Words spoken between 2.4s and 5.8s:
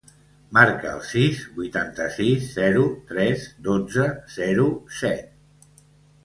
zero, tres, dotze, zero, set.